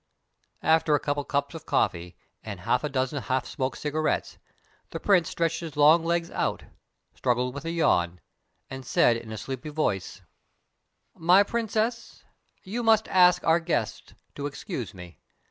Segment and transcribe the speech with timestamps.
[0.63, 4.39] After a couple of cups of coffee and half a dozen half smoked cigarettes,
[4.89, 6.63] the Prince stretched his long legs out,
[7.13, 8.19] struggled with a yawn,
[8.67, 10.23] and said in a sleepy voice:
[11.13, 12.23] "My Princess,
[12.63, 15.19] you must ask our guests to excuse me.